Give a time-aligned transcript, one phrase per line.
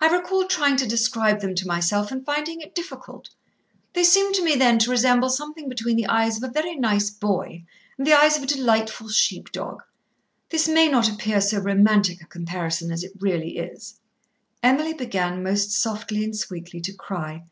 [0.00, 3.30] I recall trying to describe them to myself and finding it difficult.
[3.92, 7.10] They seemed to me then to resemble something between the eyes of a very nice
[7.10, 7.64] boy
[7.96, 9.82] and the eyes of a delightful sheep dog.
[10.50, 13.98] This may not appear so romantic a comparison as it really is."
[14.62, 17.42] Emily began most softly and sweetly to cry.